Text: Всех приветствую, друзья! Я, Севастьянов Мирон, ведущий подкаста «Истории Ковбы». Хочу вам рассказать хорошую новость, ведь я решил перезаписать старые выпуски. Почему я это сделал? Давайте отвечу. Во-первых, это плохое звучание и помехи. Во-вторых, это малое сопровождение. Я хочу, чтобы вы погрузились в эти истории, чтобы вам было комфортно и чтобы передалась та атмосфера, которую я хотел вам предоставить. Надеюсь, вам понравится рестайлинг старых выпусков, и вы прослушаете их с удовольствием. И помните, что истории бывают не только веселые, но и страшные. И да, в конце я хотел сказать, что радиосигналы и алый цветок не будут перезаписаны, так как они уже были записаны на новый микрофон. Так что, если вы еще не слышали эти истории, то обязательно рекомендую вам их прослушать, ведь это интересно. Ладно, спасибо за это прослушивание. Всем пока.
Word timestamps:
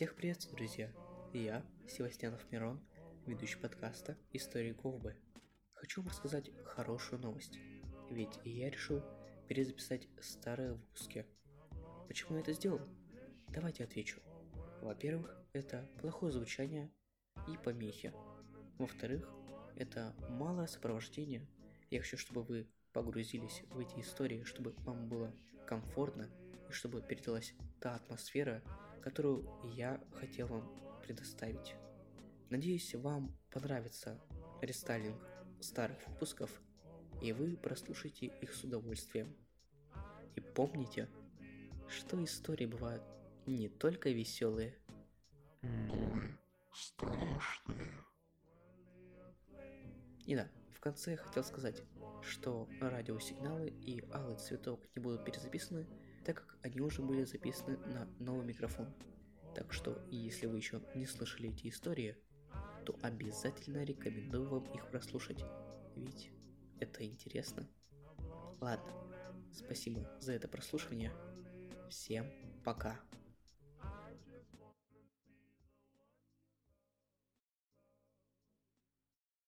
Всех 0.00 0.14
приветствую, 0.14 0.56
друзья! 0.56 0.90
Я, 1.34 1.62
Севастьянов 1.86 2.40
Мирон, 2.50 2.80
ведущий 3.26 3.58
подкаста 3.58 4.16
«Истории 4.32 4.72
Ковбы». 4.72 5.14
Хочу 5.74 6.00
вам 6.00 6.08
рассказать 6.08 6.50
хорошую 6.64 7.20
новость, 7.20 7.58
ведь 8.08 8.40
я 8.46 8.70
решил 8.70 9.02
перезаписать 9.46 10.08
старые 10.22 10.72
выпуски. 10.72 11.26
Почему 12.08 12.36
я 12.36 12.40
это 12.40 12.54
сделал? 12.54 12.80
Давайте 13.48 13.84
отвечу. 13.84 14.22
Во-первых, 14.80 15.36
это 15.52 15.86
плохое 16.00 16.32
звучание 16.32 16.90
и 17.46 17.58
помехи. 17.58 18.14
Во-вторых, 18.78 19.30
это 19.76 20.16
малое 20.30 20.66
сопровождение. 20.66 21.46
Я 21.90 22.00
хочу, 22.00 22.16
чтобы 22.16 22.42
вы 22.42 22.66
погрузились 22.94 23.64
в 23.68 23.78
эти 23.78 24.00
истории, 24.00 24.44
чтобы 24.44 24.72
вам 24.78 25.10
было 25.10 25.30
комфортно 25.66 26.30
и 26.70 26.72
чтобы 26.72 27.02
передалась 27.02 27.52
та 27.80 27.96
атмосфера, 27.96 28.62
которую 29.02 29.48
я 29.74 30.00
хотел 30.12 30.48
вам 30.48 30.68
предоставить. 31.02 31.74
Надеюсь, 32.50 32.94
вам 32.94 33.36
понравится 33.50 34.20
рестайлинг 34.60 35.20
старых 35.60 35.98
выпусков, 36.08 36.50
и 37.20 37.32
вы 37.32 37.56
прослушаете 37.56 38.26
их 38.26 38.52
с 38.52 38.64
удовольствием. 38.64 39.36
И 40.34 40.40
помните, 40.40 41.08
что 41.88 42.22
истории 42.22 42.66
бывают 42.66 43.02
не 43.46 43.68
только 43.68 44.10
веселые, 44.10 44.76
но 45.62 45.94
и 45.94 46.36
страшные. 46.72 47.90
И 50.26 50.36
да, 50.36 50.48
в 50.72 50.80
конце 50.80 51.12
я 51.12 51.16
хотел 51.16 51.42
сказать, 51.42 51.82
что 52.22 52.68
радиосигналы 52.80 53.68
и 53.68 54.04
алый 54.12 54.36
цветок 54.36 54.80
не 54.94 55.02
будут 55.02 55.24
перезаписаны, 55.24 55.86
так 56.32 56.46
как 56.46 56.58
они 56.62 56.80
уже 56.80 57.02
были 57.02 57.24
записаны 57.24 57.76
на 57.78 58.06
новый 58.20 58.46
микрофон. 58.46 58.86
Так 59.56 59.72
что, 59.72 60.00
если 60.10 60.46
вы 60.46 60.58
еще 60.58 60.80
не 60.94 61.04
слышали 61.04 61.50
эти 61.50 61.68
истории, 61.68 62.16
то 62.86 62.96
обязательно 63.02 63.82
рекомендую 63.82 64.48
вам 64.48 64.64
их 64.72 64.88
прослушать, 64.90 65.44
ведь 65.96 66.30
это 66.78 67.04
интересно. 67.04 67.66
Ладно, 68.60 68.92
спасибо 69.52 70.08
за 70.20 70.34
это 70.34 70.46
прослушивание. 70.46 71.12
Всем 71.88 72.30
пока. 72.64 73.00